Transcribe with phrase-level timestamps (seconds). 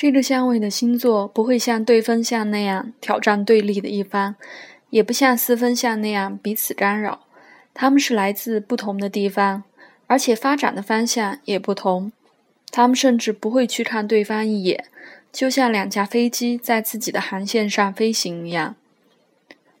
[0.00, 4.34] 这个相位的星座不会像对分相那样挑战对立的一方，
[4.88, 7.26] 也不像四分相那样彼此干扰。
[7.74, 9.62] 他们是来自不同的地方，
[10.06, 12.10] 而且发展的方向也不同。
[12.70, 14.86] 他们甚至不会去看对方一眼，
[15.30, 18.76] 就像两架飞机在自己的航线上飞行一样。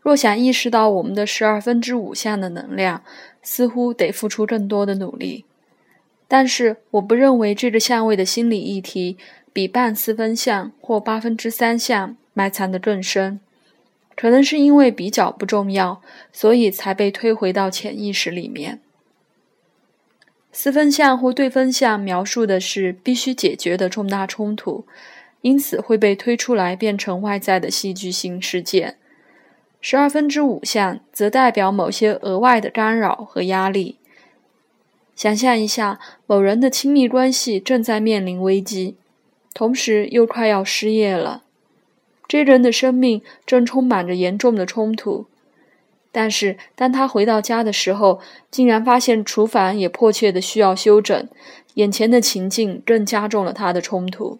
[0.00, 3.04] 若想意识到我们的十二分之五项的能量，
[3.40, 5.44] 似乎得付出更多的努力。
[6.26, 9.16] 但是，我不认为这个相位的心理议题。
[9.52, 13.40] 比半四分相或八分之三相埋藏得更深，
[14.14, 16.00] 可能是因为比较不重要，
[16.32, 18.80] 所以才被推回到潜意识里面。
[20.50, 24.86] 四分相或对分相描述的是必须解决的重大冲突，
[25.42, 28.96] 因此会被推出来变成外在的戏剧性事件。
[29.80, 33.98] 十二分之五相则代表某些额外的干扰和压力。
[35.14, 38.96] 想象一下，某人的亲密关系正在面临危机。
[39.58, 41.42] 同时又快要失业了，
[42.28, 45.26] 这人的生命正充满着严重的冲突。
[46.12, 48.20] 但是当他回到家的时候，
[48.52, 51.28] 竟然发现厨房也迫切的需要修整，
[51.74, 54.38] 眼前的情境更加重了他的冲突。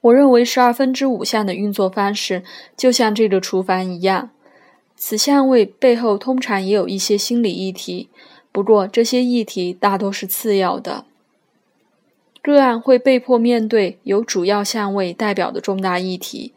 [0.00, 2.42] 我认为十二分之五项的运作方式
[2.74, 4.30] 就像这个厨房一样，
[4.96, 8.08] 此相位背后通常也有一些心理议题，
[8.50, 11.04] 不过这些议题大多是次要的。
[12.42, 16.54] 个案会被迫面对由主要相位代表的重大议题，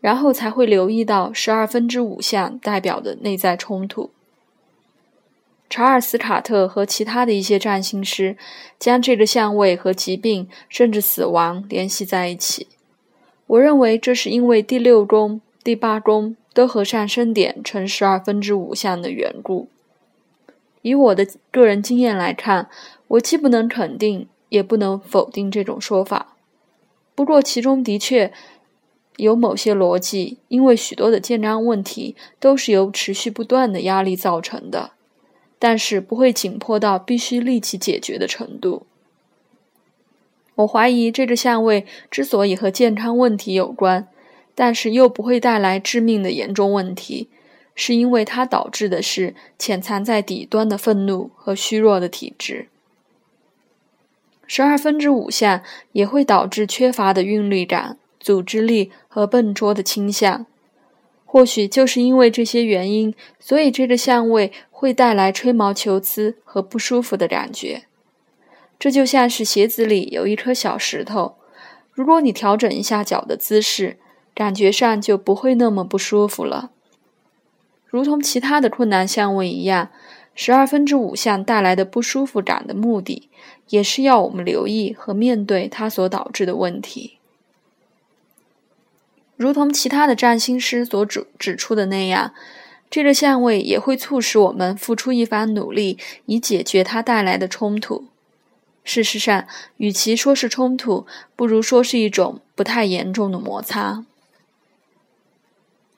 [0.00, 4.10] 然后才会留意到十二分之五项代表的内在冲突。
[5.68, 8.36] 查尔斯·卡特和其他的一些占星师
[8.78, 12.68] 将这个相位和疾病甚至死亡联系在一起。
[13.48, 19.68] 我认为这是因为第六宫、第八宫都和上升点成十二分之五项的缘故。
[20.82, 22.68] 以我的个人经验来看，
[23.08, 24.28] 我既不能肯定。
[24.48, 26.36] 也不能否定这种说法。
[27.14, 28.32] 不过，其中的确
[29.16, 34.92] 有某些逻辑，因为许多的健康问题都是由持续不断的压力造成的，
[35.58, 38.86] 但是不会紧迫到必须立即解决的程度。
[40.56, 44.08] 我怀疑这个相位之所以和健康问题有关，
[44.54, 47.28] 但是又不会带来致命的严重问题，
[47.74, 52.68] 是因为它导致的是潜藏在底端的愤怒和虚弱的体质。
[54.46, 55.62] 十二分之五项
[55.92, 60.46] 也会导致缺乏的韵律感、组织力和笨拙的倾向。
[61.24, 67.84] 或许就是因为这些原因，所以这个相位会带来吹毛求疵和不舒服的感觉。
[68.78, 71.36] 这就像是鞋子里有一颗小石头，
[71.92, 73.98] 如果你调整一下脚的姿势，
[74.34, 76.70] 感觉上就不会那么不舒服了。
[77.86, 79.90] 如同其他的困难相位一样。
[80.34, 83.28] 十二分之五项带来的不舒服感的目的，
[83.68, 87.18] 也是要我们留意和面对它所导致的问题。
[89.36, 92.32] 如同其他的占星师所指指出的那样，
[92.90, 98.04] 这个相位也会促使我们付出一番努力，以解决它带来的冲突。
[98.84, 99.46] 事实上，
[99.78, 104.04] 与其说是冲突，不如说是一种不太严重的摩擦。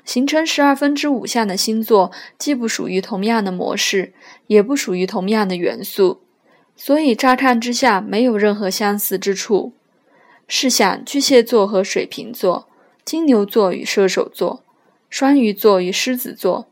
[0.07, 4.15] 形成十二分之五项的星座，既不属于同样的模式，
[4.47, 6.23] 也不属于同样的元素，
[6.77, 9.73] 所以乍看之下没有任何相似之处。
[10.47, 12.69] 试想，巨蟹座和水瓶座，
[13.05, 14.63] 金牛座与射手座，
[15.11, 16.69] 双鱼座与狮子座，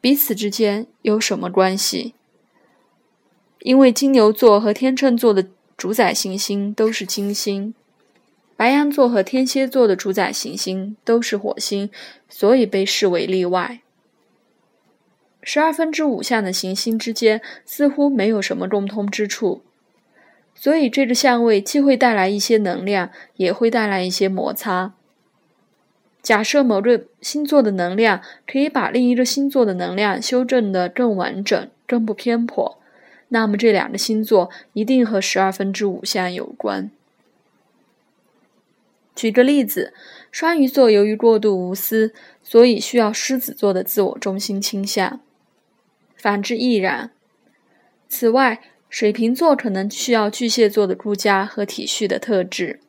[0.00, 2.14] 彼此之间有什么关系？
[3.60, 7.74] 因为金牛座和天秤座的主宰行星都是金星。
[8.60, 11.88] 白羊座和天蝎座的主宰行星都是火星，
[12.28, 13.80] 所以被视为例外。
[15.42, 19.62] 十二分之五项的行星之间似乎没有什么共通之处，
[20.54, 24.92] 所以这个相位既会带来一些能量，也会带来一些摩擦。
[26.20, 32.78] 假设某个星座的能量可以把另一个星座的能量修正得更完整、更不偏颇，
[33.28, 36.90] 那么这两个星座一定和十二分之五项有关。
[39.20, 39.92] 举个例子，
[40.32, 45.20] 双鱼座由于过度无私，所以需要狮子座的自我中心倾向；
[46.16, 47.10] 反之亦然。
[48.08, 52.80] 此外，水瓶座可能需要巨蟹座的顾家和体恤的特质，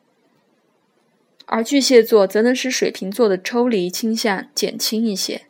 [1.47, 5.41] 而巨蟹座则能使水瓶座的抽离倾向减轻一些。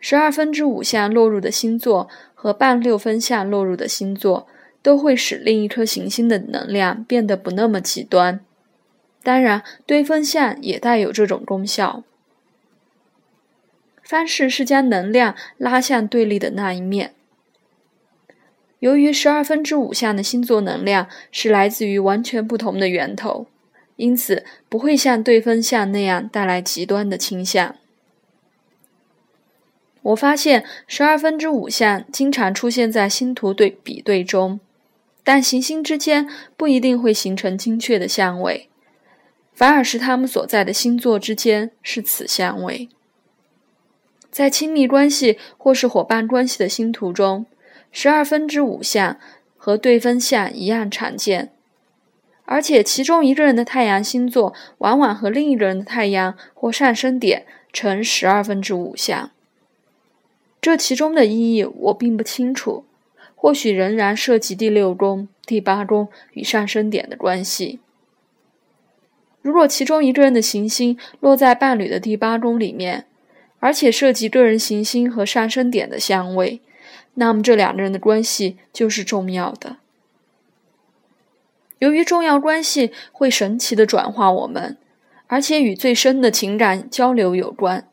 [0.00, 4.48] 十二分之五项落入的星座和半六分相落入的星座，
[4.82, 8.40] 都会使另一颗行星的能量变得不那么极端。
[9.26, 12.04] 当然，对分相也带有这种功效。
[14.04, 17.12] 方式是将能量拉向对立的那一面。
[18.78, 23.48] 由于十二分之五项的星座能量是来自于完全不同的源头，
[23.96, 27.74] 因此不会像对分相那样带来极端的倾向。
[30.02, 34.60] 我发现十二分之五项经常出现在星图对比对中，
[35.24, 38.68] 但行星之间不一定会形成精确的相位，
[39.56, 42.90] 反而是他们所在的星座之间是此相位。
[44.30, 47.46] 在亲密关系或是伙伴关系的星图中，
[47.90, 49.18] 十二分之五象
[49.56, 51.50] 和对分相一样常见，
[52.44, 59.30] 而且其中一个人的太阳星座往往和另一个人的太阳或上升点成十二分之五象。
[60.60, 62.84] 这其中的意义我并不清楚，
[63.34, 67.80] 或许仍然涉及第六宫、第八宫与上升点的关系。
[69.46, 73.06] 如果其中一个人的行星落在伴侣的第八宫里面，
[73.60, 76.60] 而且涉及个人行星和上升点的相位，
[77.14, 79.76] 那么这两个人的关系就是重要的。
[81.78, 84.76] 由于重要关系会神奇的转化我们，
[85.28, 87.86] 而且与最深的情感交流有关。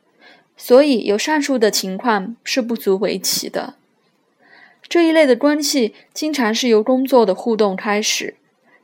[0.58, 3.76] 所以，有上述的情况是不足为奇的。
[4.90, 8.38] 这一类的关系经常是由工作的互动开始，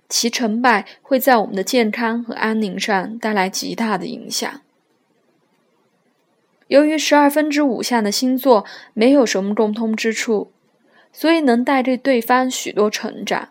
[0.10, 4.62] 其成败会在我们的健康和安宁上带来极大的影响。
[6.68, 10.52] 由于十二分之五项的星座没有什么共通之处，
[11.14, 13.50] 所以能带给对方许多成长。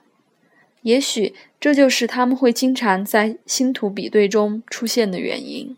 [0.83, 5.77] 也许这就是他们会经常在星图比对中出现的原因。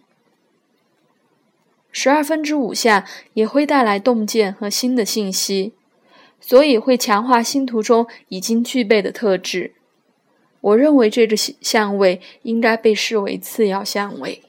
[1.91, 5.73] 十二分之五项也会带来洞见和新的信息，
[6.41, 9.73] 所以会强化星图中已经具备的特质。
[10.60, 14.42] 我认为这个相位应该被视为次要相位。